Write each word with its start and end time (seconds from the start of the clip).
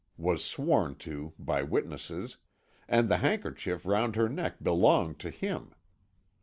was 0.17 0.43
sworn 0.43 0.95
to 0.95 1.31
by 1.37 1.61
witnesses; 1.61 2.37
and 2.87 3.07
the 3.07 3.17
handkerchief 3.17 3.85
round 3.85 4.15
her 4.15 4.27
neck 4.27 4.55
belonged 4.63 5.19
to 5.19 5.29
him. 5.29 5.75